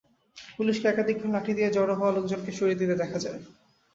[0.55, 3.39] পুলিশকে একাধিকবার লাঠি দিয়ে জড়ো হওয়া লোকজনকে সরিয়ে দিতে দেখা যায়।